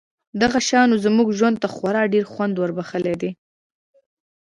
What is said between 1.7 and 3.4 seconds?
خورا ډېر خوند وربښلی دی